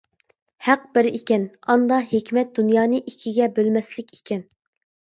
[0.67, 1.45] ھەق بىر ئىكەن،
[1.75, 4.47] ئاندا ھېكمەت دۇنيانى ئىككىگە بۆلمەسلىك ئىكەن.